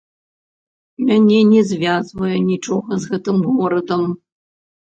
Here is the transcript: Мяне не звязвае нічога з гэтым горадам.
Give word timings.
Мяне 1.09 1.37
не 1.51 1.61
звязвае 1.73 2.37
нічога 2.49 2.91
з 3.05 3.13
гэтым 3.13 3.37
горадам. 3.53 4.03